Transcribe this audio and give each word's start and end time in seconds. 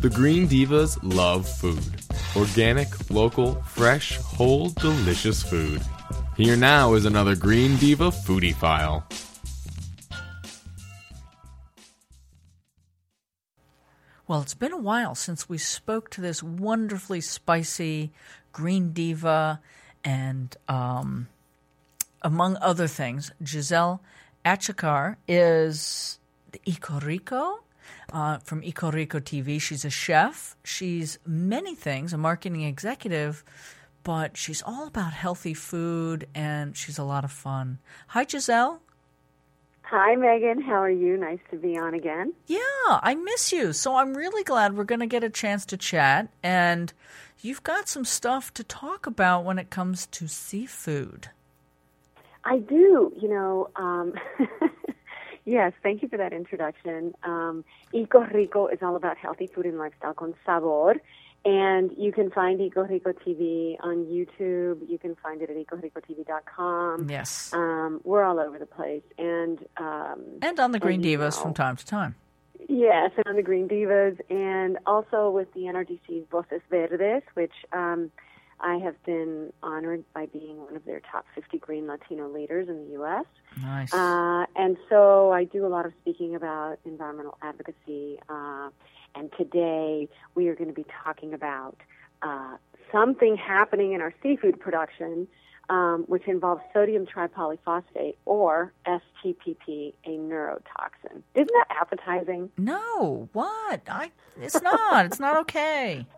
The 0.00 0.10
Green 0.10 0.46
Divas 0.46 0.96
love 1.02 1.48
food. 1.48 1.82
Organic, 2.36 3.10
local, 3.10 3.54
fresh, 3.62 4.16
whole, 4.18 4.68
delicious 4.68 5.42
food. 5.42 5.82
Here 6.36 6.54
now 6.54 6.94
is 6.94 7.04
another 7.04 7.34
Green 7.34 7.76
Diva 7.78 8.12
foodie 8.12 8.54
file. 8.54 9.04
Well, 14.28 14.40
it's 14.40 14.54
been 14.54 14.72
a 14.72 14.78
while 14.78 15.16
since 15.16 15.48
we 15.48 15.58
spoke 15.58 16.10
to 16.10 16.20
this 16.20 16.44
wonderfully 16.44 17.20
spicy 17.20 18.12
green 18.52 18.92
diva 18.92 19.60
and, 20.04 20.56
um, 20.68 21.26
among 22.22 22.56
other 22.58 22.86
things, 22.86 23.32
Giselle 23.44 24.00
Achecar 24.44 25.16
is 25.26 26.20
the 26.52 26.60
Eco 26.66 27.00
Rico 27.00 27.64
uh, 28.12 28.38
from 28.38 28.62
Eco 28.62 28.90
Rico 28.90 29.18
TV. 29.20 29.60
She's 29.60 29.84
a 29.84 29.90
chef. 29.90 30.56
She's 30.64 31.18
many 31.26 31.74
things, 31.74 32.12
a 32.12 32.18
marketing 32.18 32.62
executive, 32.62 33.44
but 34.02 34.36
she's 34.36 34.62
all 34.62 34.86
about 34.86 35.12
healthy 35.12 35.54
food 35.54 36.26
and 36.34 36.76
she's 36.76 36.98
a 36.98 37.04
lot 37.04 37.24
of 37.24 37.32
fun. 37.32 37.78
Hi, 38.08 38.24
Giselle. 38.28 38.80
Hi, 39.90 40.16
Megan. 40.16 40.60
How 40.60 40.82
are 40.82 40.90
you? 40.90 41.16
Nice 41.16 41.38
to 41.50 41.56
be 41.56 41.78
on 41.78 41.94
again. 41.94 42.34
Yeah, 42.46 42.58
I 42.88 43.14
miss 43.14 43.52
you. 43.52 43.72
So 43.72 43.96
I'm 43.96 44.14
really 44.14 44.44
glad 44.44 44.76
we're 44.76 44.84
going 44.84 45.00
to 45.00 45.06
get 45.06 45.24
a 45.24 45.30
chance 45.30 45.64
to 45.66 45.78
chat. 45.78 46.28
And 46.42 46.92
you've 47.40 47.62
got 47.62 47.88
some 47.88 48.04
stuff 48.04 48.52
to 48.54 48.64
talk 48.64 49.06
about 49.06 49.46
when 49.46 49.58
it 49.58 49.70
comes 49.70 50.04
to 50.08 50.28
seafood. 50.28 51.30
I 52.44 52.58
do. 52.58 53.14
You 53.18 53.28
know, 53.28 53.70
um, 53.76 54.12
yes, 55.48 55.72
thank 55.82 56.02
you 56.02 56.08
for 56.08 56.18
that 56.18 56.32
introduction. 56.32 57.14
Um, 57.24 57.64
Eco 57.92 58.20
Rico 58.20 58.68
is 58.68 58.78
all 58.82 58.96
about 58.96 59.16
healthy 59.16 59.46
food 59.46 59.66
and 59.66 59.78
lifestyle 59.78 60.14
con 60.14 60.34
sabor. 60.44 60.96
And 61.44 61.92
you 61.96 62.12
can 62.12 62.30
find 62.30 62.60
Eco 62.60 62.82
Rico 62.82 63.12
TV 63.12 63.76
on 63.80 64.04
YouTube. 64.06 64.88
You 64.88 64.98
can 65.00 65.16
find 65.22 65.40
it 65.40 65.48
at 65.48 65.56
ecoricotv.com. 65.56 67.08
Yes. 67.08 67.52
Um, 67.52 68.00
we're 68.04 68.24
all 68.24 68.38
over 68.40 68.58
the 68.58 68.66
place. 68.66 69.02
And 69.16 69.58
um, 69.76 70.24
and 70.42 70.58
on 70.60 70.72
the 70.72 70.80
Green 70.80 71.02
Divas 71.02 71.36
know, 71.36 71.42
from 71.42 71.54
time 71.54 71.76
to 71.76 71.86
time. 71.86 72.16
Yes, 72.68 73.12
and 73.16 73.24
on 73.26 73.36
the 73.36 73.42
Green 73.42 73.68
Divas, 73.68 74.18
and 74.28 74.78
also 74.84 75.30
with 75.30 75.52
the 75.54 75.60
NRDC's 75.60 76.28
Voces 76.30 76.60
Verdes, 76.68 77.22
which 77.34 77.52
um, 77.72 78.10
I 78.60 78.76
have 78.78 79.02
been 79.04 79.52
honored 79.62 80.04
by 80.14 80.26
being 80.26 80.58
one 80.58 80.74
of 80.74 80.84
their 80.84 81.00
top 81.00 81.26
50 81.34 81.58
green 81.58 81.86
Latino 81.86 82.28
leaders 82.28 82.68
in 82.68 82.86
the 82.86 82.92
U.S. 82.94 83.24
Nice. 83.60 83.92
Uh, 83.92 84.46
and 84.56 84.76
so 84.88 85.32
I 85.32 85.44
do 85.44 85.66
a 85.66 85.68
lot 85.68 85.86
of 85.86 85.92
speaking 86.00 86.34
about 86.34 86.78
environmental 86.84 87.38
advocacy. 87.42 88.18
Uh, 88.28 88.70
and 89.14 89.30
today 89.36 90.08
we 90.34 90.48
are 90.48 90.54
going 90.54 90.68
to 90.68 90.74
be 90.74 90.86
talking 91.04 91.34
about 91.34 91.76
uh, 92.22 92.56
something 92.92 93.36
happening 93.36 93.92
in 93.92 94.00
our 94.00 94.12
seafood 94.22 94.58
production, 94.58 95.28
um, 95.70 96.04
which 96.08 96.26
involves 96.26 96.62
sodium 96.72 97.06
tripolyphosphate 97.06 98.16
or 98.24 98.72
STPP, 98.86 99.92
a 100.04 100.10
neurotoxin. 100.10 101.22
Isn't 101.34 101.48
that 101.48 101.66
appetizing? 101.70 102.50
no, 102.56 103.28
what? 103.32 103.82
I. 103.88 104.10
It's 104.40 104.60
not. 104.62 105.06
it's 105.06 105.20
not 105.20 105.36
okay. 105.38 106.06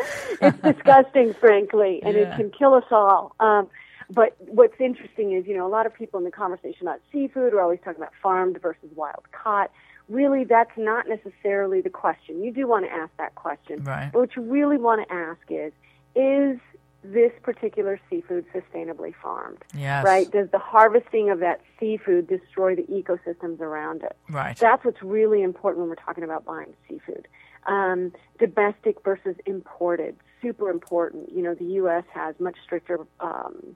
it's 0.40 0.58
disgusting, 0.62 1.34
frankly, 1.34 2.00
and 2.04 2.14
Yeah. 2.16 2.22
it 2.32 2.36
can 2.36 2.50
kill 2.50 2.74
us 2.74 2.84
all. 2.90 3.34
Um, 3.40 3.68
but 4.10 4.36
what's 4.38 4.80
interesting 4.80 5.32
is, 5.32 5.46
you 5.46 5.56
know, 5.56 5.66
a 5.66 5.68
lot 5.68 5.86
of 5.86 5.94
people 5.94 6.18
in 6.18 6.24
the 6.24 6.30
conversation 6.30 6.86
about 6.86 7.00
seafood 7.10 7.52
are 7.54 7.60
always 7.60 7.80
talking 7.84 8.00
about 8.00 8.12
farmed 8.22 8.60
versus 8.62 8.90
wild 8.94 9.24
caught. 9.32 9.70
Really, 10.08 10.44
that's 10.44 10.76
not 10.76 11.08
necessarily 11.08 11.80
the 11.80 11.90
question. 11.90 12.42
You 12.42 12.52
do 12.52 12.68
want 12.68 12.84
to 12.86 12.92
ask 12.92 13.10
that 13.18 13.34
question. 13.34 13.82
Right. 13.82 14.10
But 14.12 14.20
what 14.20 14.36
you 14.36 14.42
really 14.42 14.76
want 14.78 15.06
to 15.06 15.12
ask 15.12 15.40
is, 15.50 15.72
is 16.14 16.60
this 17.02 17.32
particular 17.42 18.00
seafood 18.08 18.44
sustainably 18.54 19.14
farmed? 19.20 19.58
Yes. 19.74 20.04
Right? 20.04 20.30
Does 20.30 20.48
the 20.50 20.58
harvesting 20.58 21.30
of 21.30 21.40
that 21.40 21.60
seafood 21.78 22.28
destroy 22.28 22.76
the 22.76 22.82
ecosystems 22.82 23.60
around 23.60 24.02
it? 24.02 24.16
Right. 24.28 24.56
That's 24.56 24.84
what's 24.84 25.02
really 25.02 25.42
important 25.42 25.80
when 25.80 25.88
we're 25.88 25.96
talking 25.96 26.24
about 26.24 26.44
buying 26.44 26.74
seafood. 26.88 27.26
Um, 27.66 28.12
domestic 28.38 29.02
versus 29.04 29.34
imported, 29.44 30.16
super 30.40 30.70
important. 30.70 31.32
You 31.32 31.42
know, 31.42 31.54
the 31.54 31.64
U.S. 31.64 32.04
has 32.14 32.34
much 32.38 32.56
stricter 32.64 33.00
um, 33.20 33.74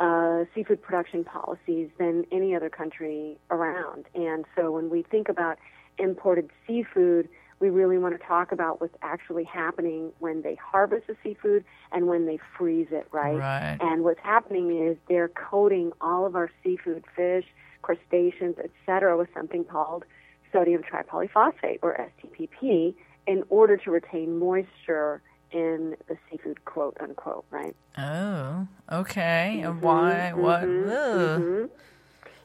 uh, 0.00 0.44
seafood 0.54 0.82
production 0.82 1.24
policies 1.24 1.90
than 1.98 2.24
any 2.32 2.54
other 2.54 2.70
country 2.70 3.38
around. 3.50 4.06
And 4.14 4.44
so 4.54 4.70
when 4.70 4.90
we 4.90 5.02
think 5.02 5.28
about 5.28 5.58
imported 5.98 6.50
seafood, 6.66 7.28
we 7.58 7.70
really 7.70 7.96
want 7.96 8.18
to 8.18 8.26
talk 8.26 8.52
about 8.52 8.80
what's 8.80 8.96
actually 9.00 9.44
happening 9.44 10.12
when 10.18 10.42
they 10.42 10.56
harvest 10.56 11.06
the 11.06 11.16
seafood 11.22 11.64
and 11.92 12.06
when 12.06 12.26
they 12.26 12.38
freeze 12.58 12.88
it, 12.90 13.08
right? 13.12 13.38
Right. 13.38 13.78
And 13.80 14.04
what's 14.04 14.20
happening 14.22 14.86
is 14.86 14.98
they're 15.08 15.28
coating 15.28 15.92
all 16.00 16.26
of 16.26 16.36
our 16.36 16.50
seafood, 16.62 17.04
fish, 17.14 17.46
crustaceans, 17.80 18.56
etc., 18.58 19.16
with 19.16 19.28
something 19.34 19.64
called 19.64 20.04
sodium 20.52 20.82
tripolyphosphate 20.82 21.78
or 21.80 22.10
STPP 22.22 22.94
in 23.26 23.44
order 23.48 23.76
to 23.76 23.90
retain 23.90 24.38
moisture 24.38 25.20
in 25.52 25.96
the 26.08 26.16
seafood, 26.30 26.64
quote 26.64 26.96
unquote, 27.00 27.44
right? 27.50 27.74
Oh, 27.98 28.66
okay. 28.90 29.60
And 29.62 29.80
Why? 29.80 30.32
What? 30.32 30.62
Ugh. 30.62 31.40
Mhm. 31.40 31.70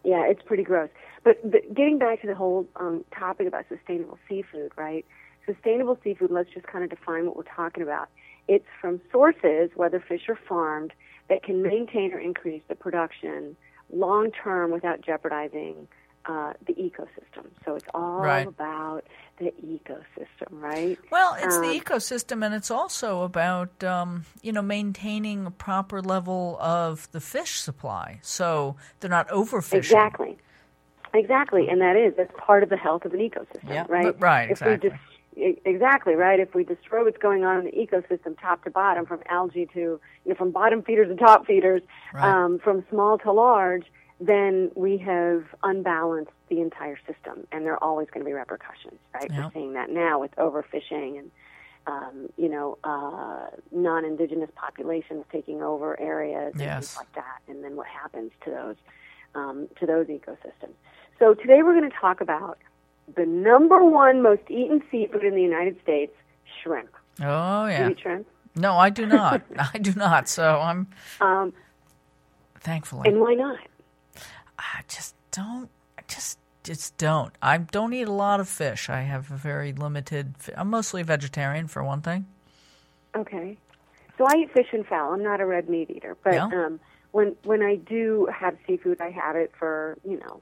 Yeah, 0.04 0.26
it's 0.28 0.42
pretty 0.44 0.64
gross. 0.64 0.90
But, 1.24 1.38
but 1.50 1.74
getting 1.74 2.00
back 2.00 2.22
to 2.22 2.28
the 2.28 2.36
whole 2.36 2.68
um, 2.76 3.06
topic 3.18 3.48
about 3.48 3.66
sustainable 3.70 4.18
seafood, 4.28 4.72
right? 4.76 5.06
Sustainable 5.46 5.98
seafood, 6.04 6.32
let's 6.32 6.50
just 6.52 6.66
kind 6.66 6.84
of 6.84 6.90
define 6.90 7.26
what 7.26 7.36
we're 7.36 7.44
talking 7.44 7.84
about. 7.84 8.10
It's 8.48 8.66
from 8.80 9.00
sources, 9.12 9.70
whether 9.76 10.00
fish 10.00 10.24
or 10.28 10.40
farmed, 10.48 10.94
that 11.30 11.44
can 11.44 11.62
maintain 11.62 12.14
or 12.14 12.20
increase 12.20 12.64
the 12.68 12.76
production 12.76 13.56
long 13.94 14.32
term 14.32 14.72
without 14.72 15.02
jeopardizing 15.02 15.88
uh, 16.26 16.54
the 16.68 16.74
ecosystem. 16.74 17.46
So 17.66 17.76
it's 17.76 17.86
all 17.94 18.20
Right. 18.22 18.48
about 18.48 19.04
the 19.38 19.52
ecosystem, 19.64 20.50
right? 20.52 20.98
Well, 21.12 21.36
it's 21.40 21.58
the 21.60 21.68
Um, 21.70 21.80
ecosystem, 21.80 22.46
and 22.46 22.54
it's 22.54 22.70
also 22.70 23.24
about 23.24 23.84
um, 23.84 24.26
you 24.42 24.52
know 24.52 24.62
maintaining 24.62 25.46
a 25.48 25.52
proper 25.52 26.02
level 26.02 26.58
of 26.62 27.12
the 27.12 27.20
fish 27.20 27.60
supply, 27.60 28.20
so 28.22 28.76
they're 29.00 29.10
not 29.10 29.28
overfishing. 29.30 29.78
Exactly. 29.78 30.38
Exactly, 31.14 31.68
and 31.68 31.82
that 31.82 31.96
is 31.98 32.14
that's 32.16 32.32
part 32.38 32.64
of 32.64 32.70
the 32.70 32.78
health 32.78 33.04
of 33.04 33.14
an 33.14 33.20
ecosystem, 33.20 33.68
Yeah, 33.70 33.86
right? 33.90 34.06
but- 34.06 34.22
right, 34.22 34.46
If 34.52 34.62
exactly. 34.62 34.92
exactly 35.66 36.16
right. 36.16 36.40
If 36.40 36.54
we 36.54 36.64
destroy 36.64 37.04
what's 37.04 37.18
going 37.18 37.44
on 37.44 37.60
in 37.60 37.66
the 37.66 37.72
ecosystem, 37.72 38.40
top 38.40 38.64
to 38.64 38.70
bottom, 38.70 39.06
from 39.06 39.20
algae 39.28 39.66
to 39.74 39.80
you 39.80 40.00
know 40.26 40.36
from 40.36 40.52
bottom 40.52 40.84
feeders 40.84 41.08
to 41.10 41.16
top 41.16 41.46
feeders, 41.46 41.82
Right. 42.14 42.24
um, 42.26 42.60
from 42.60 42.86
small 42.90 43.18
to 43.20 43.32
large, 43.32 43.86
then 44.22 44.72
we 44.76 44.98
have 45.00 45.44
unbalanced 45.64 46.32
the 46.50 46.62
entire 46.62 46.98
system, 47.08 47.48
and 47.52 47.66
there 47.66 47.74
are 47.74 47.84
always 47.84 48.08
going 48.14 48.24
to 48.24 48.30
be 48.30 48.34
repercussions, 48.34 49.00
right? 49.14 49.30
Yeah. 49.32 49.46
We're 49.46 49.52
seeing 49.52 49.74
that 49.74 49.90
now 49.90 50.20
with 50.20 50.32
overfishing 50.36 51.18
and 51.20 51.32
um, 51.88 52.30
you 52.38 52.48
know 52.48 52.78
uh, 52.84 53.48
non-indigenous 53.72 54.52
populations 54.56 55.26
taking 55.32 55.64
over 55.64 56.00
areas 56.00 56.54
and 56.54 56.62
things 56.62 56.96
like 56.98 57.12
that, 57.16 57.40
and 57.48 57.64
then 57.64 57.76
what 57.76 57.88
happens 57.88 58.32
to 58.46 58.52
those 58.52 58.76
um, 59.34 59.68
to 59.80 59.86
those 59.88 60.06
ecosystems. 60.08 60.76
So 61.18 61.34
today 61.34 61.64
we're 61.64 61.78
going 61.78 61.90
to 61.90 61.98
talk 62.00 62.22
about 62.22 62.60
the 63.16 63.26
number 63.26 63.84
one 63.84 64.22
most 64.22 64.44
eaten 64.50 64.84
seafood 64.92 65.24
in 65.24 65.34
the 65.36 65.42
United 65.42 65.82
States, 65.82 66.14
shrimp. 66.62 66.90
Oh 67.22 67.66
Do 67.66 67.72
yeah. 67.72 67.86
you 67.86 67.92
eat 67.94 68.00
shrimp? 68.00 68.28
No, 68.56 68.74
I 68.78 68.90
do 68.92 69.06
not. 69.08 69.42
I 69.74 69.78
do 69.80 69.94
not. 69.96 70.28
So 70.30 70.60
I'm 70.60 70.88
Um, 71.20 71.54
thankfully. 72.60 73.10
and 73.10 73.20
why 73.20 73.34
not? 73.34 73.58
I 74.62 74.82
just 74.88 75.16
don't. 75.32 75.70
I 75.98 76.04
just 76.08 76.38
just 76.64 76.96
don't. 76.98 77.34
I 77.42 77.58
don't 77.58 77.94
eat 77.94 78.08
a 78.08 78.12
lot 78.12 78.40
of 78.40 78.48
fish. 78.48 78.90
I 78.90 79.02
have 79.02 79.32
a 79.32 79.36
very 79.36 79.74
limited. 79.74 80.36
I'm 80.56 80.70
mostly 80.70 81.02
vegetarian 81.04 81.68
for 81.68 81.84
one 81.84 82.02
thing. 82.02 82.26
Okay. 83.16 83.58
So 84.18 84.26
I 84.28 84.36
eat 84.38 84.52
fish 84.54 84.68
and 84.72 84.86
fowl. 84.86 85.14
I'm 85.14 85.24
not 85.24 85.42
a 85.42 85.46
red 85.46 85.68
meat 85.70 85.90
eater, 85.90 86.16
but 86.24 86.34
Yeah. 86.34 86.46
um, 86.46 86.80
when 87.12 87.36
when 87.44 87.62
I 87.64 87.76
do 87.76 88.28
have 88.34 88.56
seafood, 88.68 89.02
I 89.02 89.10
have 89.10 89.36
it 89.36 89.52
for 89.58 89.98
you 90.08 90.20
know 90.20 90.42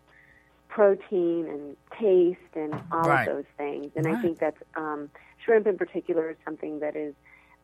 protein 0.67 1.47
and 1.47 1.77
taste 1.99 2.39
and 2.55 2.73
all 2.91 3.07
Right. 3.07 3.27
of 3.27 3.35
those 3.35 3.45
things. 3.57 3.91
And 3.95 4.07
I 4.07 4.21
think 4.21 4.39
that's 4.39 4.61
um, 4.75 5.09
shrimp 5.43 5.65
in 5.67 5.77
particular 5.77 6.29
is 6.29 6.37
something 6.45 6.79
that 6.79 6.95
is 6.95 7.15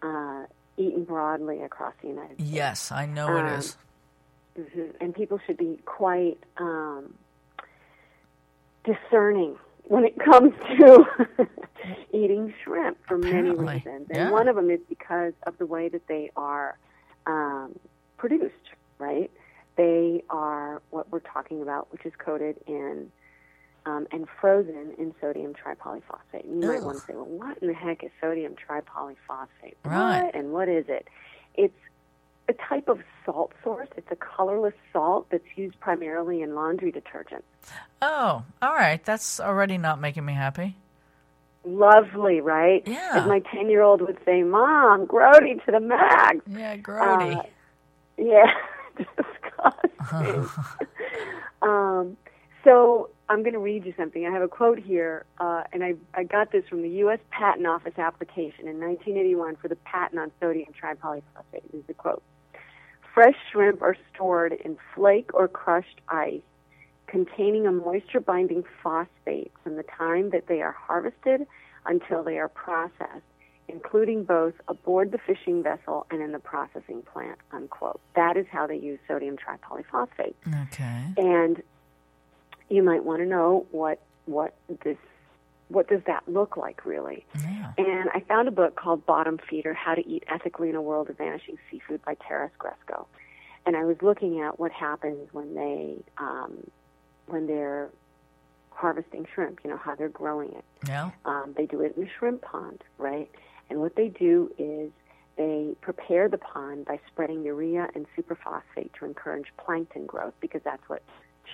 uh, 0.01 0.46
eaten 0.78 1.04
broadly 1.04 1.62
across 1.62 1.94
the 2.01 2.08
United 2.08 2.36
States. 2.38 2.50
Yes, 2.51 2.92
I 2.92 3.06
know 3.06 3.28
Um, 3.28 3.46
it 3.46 3.60
is. 3.60 3.78
Hmm 4.56 4.81
And 5.02 5.13
people 5.13 5.40
should 5.46 5.57
be 5.57 5.80
quite 5.86 6.38
um, 6.57 7.13
discerning 8.84 9.57
when 9.88 10.04
it 10.06 10.18
comes 10.19 10.54
to 10.80 11.06
eating 12.13 12.54
shrimp 12.63 12.98
for 13.07 13.18
many 13.18 13.52
reasons. 13.52 14.07
And 14.10 14.16
yeah. 14.16 14.31
one 14.31 14.48
of 14.48 14.56
them 14.56 14.69
is 14.69 14.80
because 14.88 15.34
of 15.44 15.57
the 15.57 15.66
way 15.66 15.90
that 15.90 16.07
they 16.07 16.31
are 16.36 16.78
um, 17.28 17.78
produced, 18.18 18.54
right? 19.00 19.31
They 19.75 20.24
are 20.30 20.81
what 20.90 21.12
we're 21.12 21.19
talking 21.19 21.62
about, 21.62 21.92
which 21.92 22.06
is 22.06 22.13
coated 22.18 22.58
in 22.66 23.12
um, 23.86 24.08
and 24.12 24.28
frozen 24.42 24.94
in 24.98 25.13
sodium 25.22 25.54
tripolyphosphate. 25.54 26.46
You 26.46 26.62
might 26.62 26.78
Ugh. 26.78 26.84
want 26.84 27.00
to 27.00 27.06
say, 27.06 27.13
well, 27.13 27.25
what 27.25 27.58
in 27.60 27.68
the 27.68 27.74
heck 27.74 28.04
is 28.04 28.10
sodium 28.19 28.56
tripolyphosphate? 28.56 29.75
Right. 29.84 30.24
What 30.24 30.36
and 30.36 30.54
what 30.54 30.69
is 30.69 30.86
it? 30.88 31.08
It's 31.56 31.78
a 32.47 32.53
type 32.53 32.88
of 32.88 33.00
salt 33.25 33.51
source. 33.63 33.88
It's 33.97 34.12
a 34.12 34.15
colorless 34.15 34.74
salt 34.94 35.27
that's 35.31 35.45
used 35.56 35.80
primarily 35.80 36.42
in 36.42 36.56
laundry 36.56 36.92
detergent. 36.92 37.44
Oh, 38.01 38.44
all 38.62 38.74
right. 38.74 39.03
That's 39.03 39.39
already 39.39 39.77
not 39.77 40.00
making 40.00 40.25
me 40.25 40.33
happy. 40.33 40.75
Lovely, 41.63 42.42
right? 42.42 42.83
Yeah. 42.86 43.12
As 43.13 43.27
my 43.27 43.39
10 43.39 43.69
year 43.69 43.81
old 43.81 44.01
would 44.01 44.19
say, 44.24 44.44
Mom, 44.44 45.07
grody 45.07 45.63
to 45.65 45.71
the 45.71 45.80
max. 45.80 46.38
Yeah, 46.47 46.77
grody. 46.77 47.38
Uh, 47.38 47.44
yeah, 48.18 48.51
disgusting. 48.98 50.50
um, 51.63 52.18
so 52.63 53.09
I'm 53.30 53.41
going 53.41 53.53
to 53.53 53.59
read 53.59 53.86
you 53.86 53.94
something. 53.98 54.27
I 54.27 54.31
have 54.31 54.44
a 54.44 54.48
quote 54.48 54.77
here, 54.77 55.25
uh, 55.39 55.63
and 55.74 55.83
I, 55.83 55.95
I 56.13 56.24
got 56.24 56.51
this 56.51 56.63
from 56.69 56.83
the 56.83 56.89
U.S. 56.89 57.19
Patent 57.31 57.65
Office 57.65 57.98
application 57.98 58.68
in 58.68 58.80
1981 58.80 59.56
for 59.56 59.68
the 59.68 59.75
patent 59.77 60.19
on 60.19 60.31
sodium 60.39 60.71
tripolyphosphate. 60.80 61.63
This 61.71 61.81
is 61.81 61.88
the 61.88 61.95
quote. 61.95 62.21
Fresh 63.15 63.38
shrimp 63.50 63.81
are 63.81 63.95
stored 64.13 64.51
in 64.51 64.77
flake 64.94 65.33
or 65.33 65.47
crushed 65.47 66.01
ice 66.09 66.41
containing 67.07 67.65
a 67.65 67.71
moisture 67.71 68.19
binding 68.19 68.65
phosphate 68.83 69.53
from 69.63 69.77
the 69.77 69.83
time 69.83 70.31
that 70.31 70.47
they 70.47 70.62
are 70.62 70.73
harvested 70.73 71.47
until 71.85 72.23
they 72.23 72.38
are 72.38 72.50
processed, 72.50 73.23
including 73.69 74.25
both 74.25 74.53
aboard 74.67 75.13
the 75.13 75.17
fishing 75.17 75.63
vessel 75.63 76.06
and 76.12 76.21
in 76.21 76.33
the 76.33 76.39
processing 76.39 77.01
plant, 77.03 77.39
unquote. 77.53 78.01
That 78.17 78.35
is 78.35 78.47
how 78.51 78.67
they 78.67 78.75
use 78.75 79.00
sodium 79.07 79.38
tripolyphosphate. 79.38 80.33
okay. 80.63 81.06
And 81.15 81.63
you 82.69 82.83
might 82.83 83.06
want 83.06 83.21
to 83.21 83.25
know 83.25 83.65
what 83.71 84.01
what 84.25 84.56
this 84.83 84.97
what 85.69 85.88
does 85.88 86.01
that 86.07 86.23
look 86.27 86.57
like 86.57 86.85
really? 86.85 87.25
Yeah. 87.35 87.71
And 87.77 88.09
I 88.13 88.21
found 88.27 88.47
a 88.47 88.51
book 88.51 88.75
called 88.75 89.06
Bottom 89.06 89.39
Feeder: 89.50 89.73
How 89.73 89.95
to 89.95 90.07
Eat 90.07 90.23
Ethically 90.27 90.69
in 90.69 90.75
a 90.75 90.81
World 90.81 91.09
of 91.09 91.17
Vanishing 91.17 91.57
Seafood 91.69 92.03
by 92.03 92.15
Taras 92.15 92.51
Grescoe. 92.59 93.07
And 93.65 93.75
I 93.75 93.83
was 93.83 93.97
looking 94.01 94.41
at 94.41 94.59
what 94.59 94.71
happens 94.71 95.29
when 95.31 95.56
they 95.56 95.95
um, 96.17 96.69
when 97.27 97.47
they're 97.47 97.89
harvesting 98.69 99.25
shrimp. 99.33 99.59
You 99.63 99.71
know 99.71 99.77
how 99.77 99.95
they're 99.95 100.09
growing 100.09 100.50
it. 100.50 100.65
Yeah. 100.88 101.12
Um, 101.25 101.53
they 101.57 101.65
do 101.65 101.81
it 101.81 101.95
in 101.97 102.03
a 102.03 102.09
shrimp 102.19 102.41
pond, 102.44 102.83
right? 102.97 103.29
And 103.69 103.79
what 103.79 103.95
they 103.95 104.09
do 104.09 104.51
is 104.59 104.91
they 105.38 105.75
prepare 105.81 106.29
the 106.29 106.38
pond 106.38 106.85
by 106.85 107.00
spreading 107.07 107.44
urea 107.44 107.89
and 107.95 108.06
superphosphate 108.17 108.94
to 109.00 109.06
encourage 109.06 109.47
plankton 109.57 110.06
growth 110.06 110.33
because 110.39 110.62
that's 110.63 110.88
what 110.88 111.01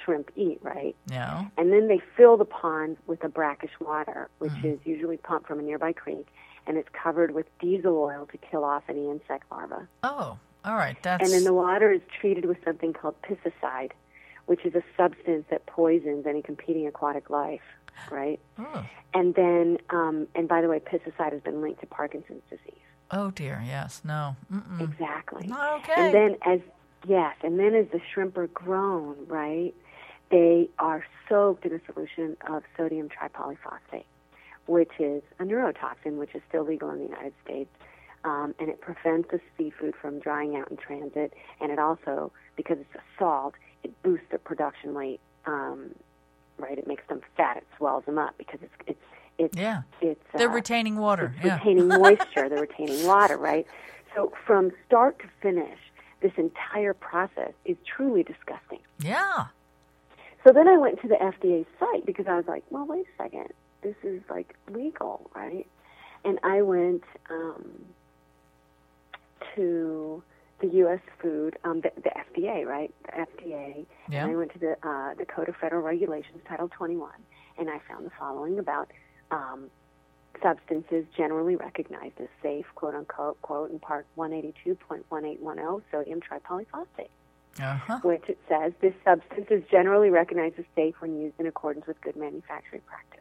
shrimp 0.03 0.31
eat, 0.35 0.59
right? 0.61 0.95
Yeah. 1.09 1.45
And 1.57 1.71
then 1.71 1.87
they 1.87 2.01
fill 2.17 2.37
the 2.37 2.45
pond 2.45 2.97
with 3.07 3.23
a 3.23 3.29
brackish 3.29 3.71
water, 3.79 4.29
which 4.39 4.51
is 4.63 4.79
usually 4.85 5.17
pumped 5.17 5.47
from 5.47 5.59
a 5.59 5.63
nearby 5.63 5.93
creek, 5.93 6.27
and 6.67 6.77
it's 6.77 6.89
covered 6.93 7.31
with 7.31 7.45
diesel 7.59 7.97
oil 7.97 8.27
to 8.31 8.37
kill 8.37 8.63
off 8.63 8.83
any 8.89 9.09
insect 9.09 9.45
larvae. 9.51 9.85
Oh, 10.03 10.37
all 10.63 10.75
right. 10.75 10.97
That's 11.01 11.23
And 11.23 11.31
then 11.33 11.43
the 11.43 11.53
water 11.53 11.91
is 11.91 12.01
treated 12.19 12.45
with 12.45 12.57
something 12.63 12.93
called 12.93 13.15
piscicide, 13.23 13.91
which 14.45 14.65
is 14.65 14.75
a 14.75 14.83
substance 14.97 15.45
that 15.49 15.65
poisons 15.65 16.25
any 16.27 16.41
competing 16.41 16.85
aquatic 16.87 17.29
life, 17.29 17.61
right? 18.11 18.39
oh. 18.59 18.85
And 19.13 19.35
then, 19.35 19.77
um, 19.89 20.27
and 20.35 20.47
by 20.47 20.61
the 20.61 20.67
way, 20.69 20.79
piscicide 20.79 21.33
has 21.33 21.41
been 21.41 21.61
linked 21.61 21.81
to 21.81 21.87
Parkinson's 21.87 22.43
disease. 22.49 22.79
oh 23.11 23.31
dear. 23.31 23.61
Yes. 23.65 24.01
No. 24.05 24.35
Mm-mm. 24.53 24.79
Exactly. 24.81 25.47
Not 25.47 25.81
okay. 25.81 25.93
And 25.97 26.13
then 26.13 26.35
as 26.45 26.59
yes, 27.05 27.35
and 27.43 27.59
then 27.59 27.75
as 27.75 27.87
the 27.91 27.99
shrimp 28.13 28.37
are 28.37 28.47
grown, 28.47 29.15
right, 29.27 29.73
they 30.31 30.69
are 30.79 31.05
soaked 31.29 31.65
in 31.65 31.73
a 31.73 31.79
solution 31.91 32.37
of 32.49 32.63
sodium 32.77 33.09
tripolyphosphate, 33.09 34.05
which 34.65 34.91
is 34.99 35.21
a 35.39 35.43
neurotoxin, 35.43 36.17
which 36.17 36.33
is 36.33 36.41
still 36.47 36.63
legal 36.63 36.89
in 36.89 36.99
the 36.99 37.05
United 37.05 37.33
States. 37.43 37.69
Um, 38.23 38.53
and 38.59 38.69
it 38.69 38.79
prevents 38.81 39.29
the 39.31 39.39
seafood 39.57 39.95
from 39.99 40.19
drying 40.19 40.55
out 40.55 40.69
in 40.69 40.77
transit, 40.77 41.33
and 41.59 41.71
it 41.71 41.79
also, 41.79 42.31
because 42.55 42.77
it's 42.79 42.95
a 42.95 43.01
salt, 43.17 43.55
it 43.83 43.99
boosts 44.03 44.27
their 44.29 44.39
production 44.39 44.93
rate. 44.93 45.19
Um, 45.45 45.95
right, 46.59 46.77
it 46.77 46.87
makes 46.87 47.03
them 47.09 47.21
fat. 47.35 47.57
It 47.57 47.67
swells 47.77 48.05
them 48.05 48.19
up 48.19 48.35
because 48.37 48.59
it's 48.61 48.73
it's 48.85 48.99
it's 49.39 49.57
yeah. 49.57 49.81
it's 50.01 50.23
They're 50.35 50.51
uh, 50.51 50.53
retaining 50.53 50.97
water. 50.97 51.33
Yeah. 51.43 51.55
retaining 51.57 51.87
moisture, 51.99 52.47
they're 52.47 52.61
retaining 52.61 53.07
water, 53.07 53.37
right? 53.37 53.65
So 54.13 54.31
from 54.45 54.71
start 54.85 55.17
to 55.19 55.25
finish, 55.41 55.79
this 56.21 56.33
entire 56.37 56.93
process 56.93 57.53
is 57.65 57.77
truly 57.85 58.21
disgusting. 58.21 58.79
Yeah. 58.99 59.47
So 60.43 60.51
then 60.51 60.67
I 60.67 60.77
went 60.77 61.01
to 61.01 61.07
the 61.07 61.15
FDA 61.15 61.65
site 61.79 62.05
because 62.05 62.25
I 62.27 62.35
was 62.35 62.45
like, 62.47 62.63
well, 62.69 62.85
wait 62.85 63.05
a 63.05 63.23
second, 63.23 63.49
this 63.83 63.95
is 64.03 64.21
like 64.29 64.55
legal, 64.71 65.29
right? 65.35 65.67
And 66.25 66.39
I 66.43 66.61
went 66.61 67.03
um, 67.29 67.85
to 69.55 70.23
the 70.59 70.67
U.S. 70.67 70.99
Food, 71.21 71.57
um, 71.63 71.81
the, 71.81 71.91
the 71.95 72.09
FDA, 72.09 72.65
right? 72.65 72.93
The 73.05 73.11
FDA. 73.11 73.85
Yeah. 74.09 74.23
And 74.23 74.31
I 74.31 74.35
went 74.35 74.53
to 74.53 74.59
the 74.59 74.71
uh, 74.87 75.13
the 75.15 75.25
Code 75.25 75.49
of 75.49 75.55
Federal 75.57 75.81
Regulations, 75.81 76.39
Title 76.47 76.69
21, 76.69 77.11
and 77.57 77.69
I 77.69 77.79
found 77.87 78.05
the 78.05 78.11
following 78.19 78.59
about 78.59 78.91
um, 79.31 79.69
substances 80.41 81.05
generally 81.15 81.55
recognized 81.55 82.19
as 82.19 82.27
safe, 82.41 82.65
quote 82.75 82.95
unquote, 82.95 83.41
quote 83.41 83.71
in 83.71 83.79
Part 83.79 84.07
182.1810, 84.17 85.81
sodium 85.91 86.19
tripolyphosphate 86.19 87.09
Uh 87.59 87.75
huh. 87.75 87.99
which 88.03 88.23
it 88.29 88.37
says 88.47 88.71
this 88.81 88.93
substance 89.03 89.47
is 89.49 89.61
generally 89.69 90.09
recognized 90.09 90.57
as 90.57 90.65
safe 90.75 90.95
when 90.99 91.19
used 91.21 91.35
in 91.39 91.47
accordance 91.47 91.85
with 91.85 91.99
good 92.01 92.15
manufacturing 92.15 92.81
practice. 92.85 93.19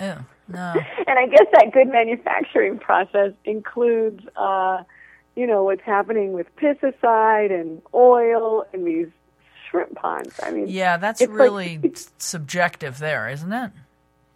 Ew. 0.00 0.24
No. 0.54 0.74
And 1.06 1.18
I 1.18 1.26
guess 1.26 1.46
that 1.52 1.72
good 1.72 1.88
manufacturing 1.88 2.78
process 2.78 3.32
includes, 3.44 4.24
uh, 4.36 4.82
you 5.34 5.46
know, 5.46 5.64
what's 5.64 5.82
happening 5.82 6.32
with 6.32 6.46
pesticide 6.56 7.52
and 7.52 7.82
oil 7.94 8.64
and 8.72 8.86
these 8.86 9.08
shrimp 9.68 9.94
ponds. 9.96 10.38
I 10.42 10.50
mean, 10.52 10.68
Yeah, 10.68 10.96
that's 10.96 11.20
It's 11.20 11.30
like- 11.30 11.38
really 11.40 11.80
subjective 12.18 12.98
there, 12.98 13.28
isn't 13.28 13.52
it? 13.52 13.70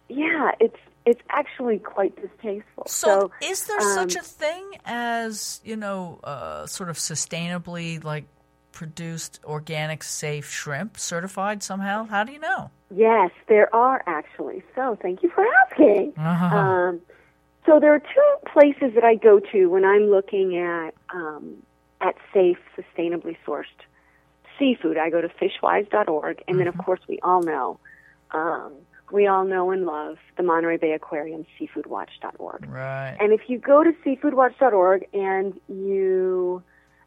yeah, 0.09 0.51
it's 0.59 0.77
it's 1.03 1.21
actually 1.31 1.79
quite 1.79 2.15
distasteful. 2.21 2.83
So, 2.85 3.31
is 3.41 3.65
there 3.65 3.79
um, 3.79 3.93
such 3.95 4.15
a 4.15 4.21
thing 4.21 4.63
as 4.85 5.59
you 5.63 5.75
know, 5.75 6.19
uh, 6.23 6.67
sort 6.67 6.89
of 6.89 6.97
sustainably 6.97 8.03
like 8.03 8.25
produced 8.71 9.39
organic 9.43 10.03
safe 10.03 10.49
shrimp 10.49 10.97
certified 10.97 11.63
somehow? 11.63 12.05
How 12.05 12.23
do 12.23 12.31
you 12.31 12.39
know? 12.39 12.71
Yes, 12.93 13.31
there 13.47 13.73
are 13.73 14.03
actually. 14.07 14.63
So 14.75 14.97
thank 15.01 15.23
you 15.23 15.29
for 15.29 15.45
asking. 15.65 16.13
Uh-huh. 16.21 16.55
Um, 16.55 17.01
so 17.65 17.79
there 17.79 17.93
are 17.93 17.99
two 17.99 18.51
places 18.51 18.95
that 18.95 19.03
I 19.03 19.15
go 19.15 19.39
to 19.51 19.67
when 19.67 19.85
I'm 19.85 20.09
looking 20.09 20.57
at 20.57 20.93
um, 21.13 21.63
at 21.99 22.15
safe, 22.33 22.57
sustainably 22.75 23.37
sourced 23.45 23.65
seafood. 24.57 24.97
I 24.97 25.09
go 25.09 25.21
to 25.21 25.29
fishwise.org, 25.29 26.43
and 26.47 26.59
then 26.59 26.67
of 26.67 26.77
course 26.77 26.99
we 27.07 27.19
all 27.19 27.41
know, 27.41 27.79
um, 28.31 28.73
we 29.11 29.27
all 29.27 29.45
know 29.45 29.71
and 29.71 29.85
love 29.85 30.17
the 30.37 30.43
Monterey 30.43 30.77
Bay 30.77 30.93
Aquarium, 30.93 31.45
seafoodwatch.org. 31.59 32.69
Right. 32.69 33.17
And 33.19 33.33
if 33.33 33.41
you 33.47 33.59
go 33.59 33.83
to 33.83 33.91
seafoodwatch.org 34.05 35.07
and 35.13 35.59
you 35.67 36.63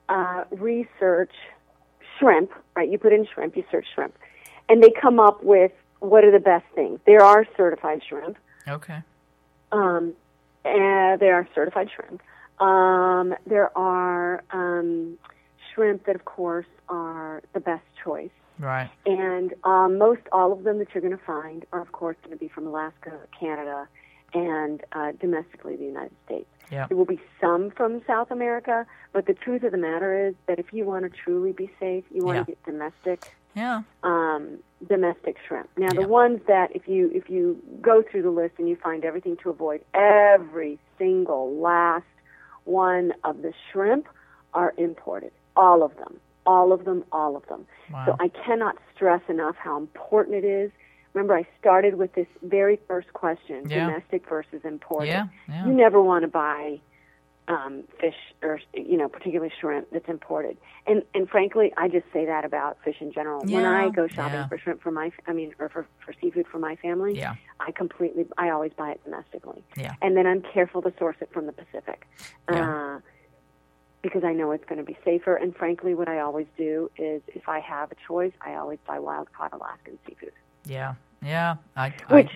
uh, 0.09 0.44
research 0.50 1.33
shrimp, 2.18 2.50
right? 2.76 2.88
You 2.90 2.99
put 2.99 3.12
in 3.12 3.26
shrimp, 3.33 3.56
you 3.56 3.64
search 3.71 3.87
shrimp, 3.94 4.14
and 4.68 4.83
they 4.83 4.90
come 4.90 5.18
up 5.21 5.42
with 5.42 5.73
what 6.00 6.25
are 6.25 6.30
the 6.30 6.40
best 6.40 6.66
things. 6.75 7.00
There 7.06 7.23
are 7.23 7.47
certified 7.56 8.02
shrimp. 8.09 8.37
Okay. 8.68 8.99
Um, 9.73 10.14
and 10.64 11.21
there 11.21 11.35
are 11.35 11.49
certified 11.54 11.90
shrimp. 11.94 12.23
Um, 12.61 13.35
there 13.47 13.76
are 13.76 14.42
um, 14.50 15.18
shrimp 15.73 16.06
that, 16.06 16.14
of 16.14 16.25
course, 16.25 16.66
are 16.88 17.42
the 17.52 17.61
best 17.61 17.85
choice. 18.02 18.30
Right. 18.59 18.90
And 19.04 19.52
um, 19.64 19.99
most 19.99 20.23
all 20.30 20.52
of 20.52 20.62
them 20.62 20.78
that 20.78 20.94
you're 20.94 21.02
going 21.02 21.16
to 21.16 21.25
find 21.25 21.66
are, 21.73 21.80
of 21.80 21.92
course, 21.92 22.16
going 22.23 22.37
to 22.37 22.40
be 22.40 22.49
from 22.49 22.66
Alaska, 22.66 23.18
Canada, 23.38 23.88
and 24.34 24.82
uh, 24.92 25.12
domestically 25.20 25.76
the 25.76 25.84
United 25.84 26.12
States. 26.26 26.46
Yeah. 26.70 26.86
There 26.88 26.96
will 26.96 27.04
be 27.04 27.20
some 27.40 27.70
from 27.70 28.02
South 28.06 28.30
America, 28.30 28.86
but 29.12 29.26
the 29.26 29.34
truth 29.34 29.62
of 29.64 29.72
the 29.72 29.78
matter 29.78 30.26
is 30.28 30.34
that 30.46 30.58
if 30.58 30.72
you 30.72 30.84
want 30.84 31.04
to 31.04 31.10
truly 31.10 31.52
be 31.52 31.70
safe, 31.78 32.04
you 32.10 32.24
want 32.24 32.36
Yeah. 32.36 32.44
to 32.44 32.50
get 32.52 32.62
domestic 32.64 33.34
Yeah. 33.54 33.82
um, 34.02 34.58
domestic 34.88 35.36
shrimp. 35.46 35.68
Now, 35.76 35.88
Yeah. 35.92 36.00
the 36.02 36.08
ones 36.08 36.40
that 36.46 36.74
if 36.74 36.88
you 36.88 37.10
if 37.14 37.30
you 37.30 37.60
go 37.80 38.02
through 38.02 38.22
the 38.22 38.30
list 38.30 38.54
and 38.58 38.68
you 38.68 38.76
find 38.76 39.04
everything 39.04 39.36
to 39.38 39.50
avoid, 39.50 39.84
every 39.94 40.78
single 40.98 41.54
last 41.54 42.04
one 42.64 43.12
of 43.24 43.42
the 43.42 43.52
shrimp 43.70 44.08
are 44.54 44.72
imported. 44.76 45.32
All 45.56 45.82
of 45.82 45.94
them. 45.96 46.18
All 46.46 46.72
of 46.72 46.84
them. 46.84 47.04
All 47.12 47.36
of 47.36 47.46
them. 47.46 47.66
Wow. 47.92 48.04
So 48.06 48.16
I 48.18 48.28
cannot 48.28 48.76
stress 48.94 49.22
enough 49.28 49.56
how 49.56 49.76
important 49.76 50.36
it 50.36 50.44
is. 50.44 50.70
Remember, 51.14 51.37
I 51.37 51.47
started 51.61 51.94
with 51.97 52.12
this 52.14 52.26
very 52.42 52.78
first 52.88 53.12
question: 53.12 53.68
Yeah. 53.68 53.87
domestic 53.87 54.28
versus 54.28 54.61
imported. 54.64 55.09
Yeah. 55.09 55.26
Yeah. 55.49 55.66
You 55.66 55.73
never 55.73 56.02
want 56.02 56.23
to 56.23 56.28
buy 56.28 56.80
um, 57.47 57.85
fish 58.00 58.14
or 58.42 58.61
you 58.73 58.97
know 58.97 59.09
particularly 59.09 59.52
shrimp 59.61 59.88
that's 59.92 60.09
imported. 60.09 60.56
And 60.87 61.02
and 61.14 61.28
frankly, 61.28 61.73
I 61.76 61.88
just 61.88 62.06
say 62.12 62.26
that 62.26 62.44
about 62.44 62.78
fish 62.85 62.97
in 63.00 63.12
general. 63.12 63.44
Yeah, 63.47 63.56
when 63.56 63.66
I 63.66 63.90
go 63.90 64.09
shopping 64.09 64.35
yeah. 64.35 64.49
for 64.49 64.59
shrimp 64.59 64.83
for 64.83 64.90
my, 64.90 65.12
I 65.26 65.33
mean, 65.33 65.54
or 65.59 65.68
for 65.68 65.87
for 66.04 66.12
seafood 66.21 66.47
for 66.50 66.59
my 66.59 66.76
family, 66.76 67.16
Yeah. 67.16 67.35
I 67.61 67.71
completely, 67.71 68.26
I 68.37 68.50
always 68.50 68.73
buy 68.76 68.90
it 68.90 69.00
domestically. 69.04 69.62
Yeah. 69.76 69.94
And 70.02 70.16
then 70.16 70.26
I'm 70.26 70.42
careful 70.42 70.83
to 70.83 70.92
source 70.99 71.16
it 71.21 71.30
from 71.33 71.47
the 71.47 71.52
Pacific. 71.52 72.06
Yeah. 72.50 72.97
Uh, 72.97 73.00
because 74.02 74.23
I 74.23 74.35
know 74.35 74.50
it's 74.52 74.64
going 74.66 74.78
to 74.78 74.85
be 74.85 74.99
safer. 75.02 75.35
And 75.35 75.56
frankly, 75.56 75.94
what 75.94 76.09
I 76.09 76.21
always 76.21 76.47
do 76.59 76.90
is 76.99 77.23
if 77.28 77.49
I 77.49 77.61
have 77.61 77.90
a 77.90 77.94
choice, 78.06 78.33
I 78.42 78.54
always 78.56 78.78
buy 78.87 78.99
wild 78.99 79.33
caught 79.33 79.54
Alaskan 79.54 79.99
seafood. 80.06 80.33
Yeah. 80.66 80.94
Yeah. 81.23 81.56
I, 81.76 81.94
I- 82.09 82.14
Which, 82.14 82.30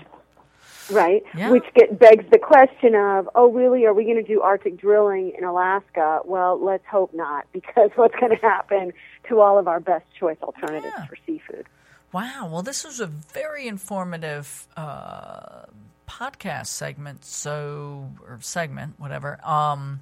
right? 0.91 1.23
Yeah. 1.37 1.51
Which 1.51 1.65
get, 1.75 1.99
begs 1.99 2.25
the 2.31 2.39
question 2.39 2.95
of, 2.95 3.29
oh, 3.35 3.51
really? 3.53 3.85
Are 3.87 3.95
we 3.95 4.05
going 4.05 4.17
to 4.17 4.23
do 4.23 4.41
Arctic 4.41 4.79
drilling 4.79 5.33
in 5.37 5.45
Alaska? 5.45 6.21
Well, 6.25 6.63
let's 6.63 6.85
hope 6.87 7.13
not, 7.15 7.47
because 7.53 7.91
what's 7.97 8.15
going 8.17 8.31
to 8.37 8.41
happen 8.43 8.93
to 9.29 9.41
all 9.41 9.59
of 9.59 9.69
our 9.69 9.81
best 9.81 10.07
choice 10.19 10.39
alternatives 10.43 10.95
Yeah. 10.97 11.07
for 11.07 11.17
seafood? 11.27 11.67
Wow. 12.13 12.49
Well, 12.51 12.63
this 12.63 12.85
was 12.85 13.01
a 13.01 13.07
very 13.07 13.69
informative 13.69 14.67
uh, 14.77 15.65
podcast 16.09 16.67
segment. 16.69 17.25
So, 17.25 18.11
or 18.27 18.39
segment, 18.41 18.95
whatever. 18.99 19.39
Um, 19.47 20.01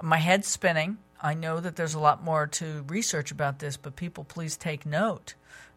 my 0.00 0.18
head's 0.18 0.46
spinning. 0.46 0.98
I 1.20 1.34
know 1.34 1.58
that 1.58 1.74
there's 1.76 1.94
a 1.94 1.98
lot 1.98 2.22
more 2.22 2.46
to 2.46 2.84
research 2.86 3.30
about 3.32 3.58
this, 3.58 3.76
but 3.76 3.96
people, 3.96 4.22
please 4.24 4.56
take 4.56 4.84
note 4.86 5.34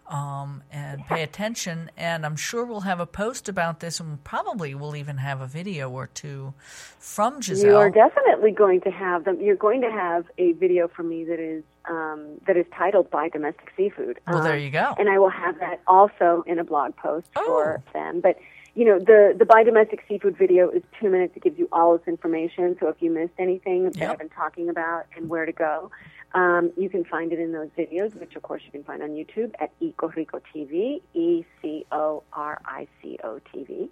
um, 0.10 0.64
and 0.72 1.06
pay 1.06 1.24
attention. 1.24 1.92
And 1.98 2.26
I'm 2.26 2.36
sure 2.36 2.66
we'll 2.66 2.82
have 2.82 3.00
a 3.00 3.06
post 3.06 3.50
about 3.50 3.80
this, 3.80 4.00
and 4.00 4.24
probably 4.24 4.74
we'll 4.76 4.96
even 4.96 5.18
have 5.18 5.42
a 5.42 5.48
video 5.48 5.90
or 5.90 6.08
two 6.08 6.54
from 7.00 7.42
Giselle. 7.42 7.70
You 7.72 7.78
are 7.78 7.90
definitely 7.90 8.52
going 8.52 8.82
to 8.82 8.92
have 8.92 9.26
them. 9.26 9.40
You're 9.42 9.56
going 9.56 9.82
to 9.82 9.92
have 9.92 10.26
a 10.38 10.54
video 10.54 10.88
from 10.88 11.10
me 11.10 11.24
that 11.26 11.40
is 11.40 11.64
um, 11.90 12.40
that 12.48 12.58
is 12.58 12.66
titled 12.76 13.10
"Buy 13.10 13.30
Domestic 13.30 13.72
Seafood." 13.78 14.20
Well, 14.28 14.44
there 14.44 14.54
Um, 14.56 14.60
you 14.60 14.70
go. 14.70 14.94
And 14.98 15.10
I 15.10 15.20
will 15.20 15.30
have 15.30 15.60
that 15.60 15.82
also 15.88 16.44
in 16.48 16.60
a 16.60 16.64
blog 16.64 16.96
post 16.96 17.28
Oh. 17.36 17.46
for 17.46 17.84
them. 17.94 18.20
But 18.22 18.38
you 18.76 18.86
know, 18.86 19.00
the 19.00 19.36
the 19.38 19.46
"Buy 19.46 19.64
Domestic 19.64 20.04
Seafood" 20.08 20.38
video 20.38 20.70
is 20.70 20.84
two 21.00 21.10
minutes. 21.10 21.34
It 21.36 21.44
gives 21.44 21.58
you 21.58 21.68
all 21.72 21.98
this 21.98 22.08
information. 22.08 22.78
So 22.80 22.88
if 22.90 22.98
you 23.02 23.10
missed 23.12 23.34
anything 23.40 23.86
that 23.86 23.98
Yep. 23.98 24.12
I've 24.12 24.18
been 24.20 24.30
talking 24.30 24.70
about 24.70 25.06
and 25.16 25.30
where 25.30 25.46
to 25.46 25.52
go, 25.52 25.90
um, 26.34 26.72
you 26.78 26.90
can 26.90 27.04
find 27.06 27.32
it 27.32 27.40
in 27.40 27.52
those 27.52 27.70
videos, 27.78 28.14
which 28.20 28.36
of 28.36 28.44
course 28.44 28.62
you 28.66 28.72
can 28.72 28.84
find 28.84 29.02
on 29.02 29.10
YouTube 29.10 29.54
at 29.60 29.72
Eco 29.80 30.10
Rico 30.10 30.42
TV, 30.54 31.02
E 31.14 31.46
C 31.62 31.86
O 31.92 32.24
R 32.34 32.60
I 32.66 32.88
C 33.02 33.18
O 33.24 33.40
TV. 33.54 33.90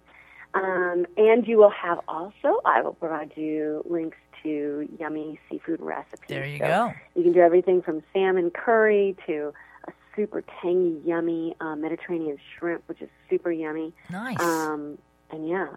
Um, 0.54 1.06
and 1.16 1.46
you 1.46 1.58
will 1.58 1.70
have 1.70 2.00
also, 2.08 2.60
I 2.64 2.80
will 2.80 2.94
provide 2.94 3.32
you 3.36 3.82
links 3.88 4.16
to 4.42 4.88
yummy 4.98 5.38
seafood 5.50 5.80
recipes. 5.80 6.28
There 6.28 6.46
you 6.46 6.58
So 6.58 6.66
go. 6.66 6.92
You 7.14 7.22
can 7.24 7.32
do 7.32 7.40
everything 7.40 7.82
from 7.82 8.02
salmon 8.12 8.50
curry 8.50 9.16
to 9.26 9.52
a 9.88 9.92
super 10.14 10.42
tangy, 10.62 11.00
yummy 11.04 11.54
uh, 11.60 11.76
Mediterranean 11.76 12.38
shrimp, 12.56 12.82
which 12.86 13.02
is 13.02 13.10
super 13.28 13.50
yummy. 13.50 13.92
Nice. 14.08 14.40
Um, 14.40 14.98
and 15.30 15.48
yeah, 15.48 15.68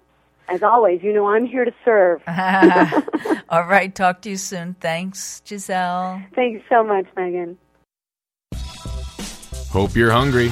as 0.50 0.64
always, 0.64 1.04
you 1.04 1.14
know 1.14 1.28
I'm 1.28 1.46
here 1.46 1.66
to 1.66 1.74
serve. 1.86 2.22
All 3.50 3.66
right. 3.66 3.94
Talk 3.94 4.22
to 4.24 4.30
you 4.30 4.38
soon. 4.38 4.76
Thanks, 4.76 5.42
Giselle. 5.48 6.22
Thanks 6.36 6.64
so 6.70 6.84
much, 6.84 7.06
Megan. 7.16 7.58
Hope 9.72 9.96
you're 9.96 10.12
hungry. 10.12 10.50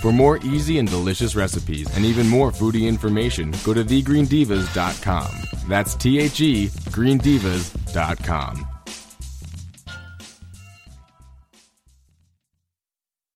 For 0.00 0.12
more 0.12 0.38
easy 0.38 0.78
and 0.78 0.88
delicious 0.88 1.36
recipes 1.36 1.94
and 1.94 2.06
even 2.06 2.26
more 2.26 2.50
foodie 2.50 2.88
information, 2.88 3.52
go 3.64 3.74
to 3.74 3.84
thegreendivas.com. 3.84 5.28
That's 5.68 5.94
T 5.94 6.20
H 6.20 6.40
E 6.40 6.68
greendivas.com. 6.68 8.69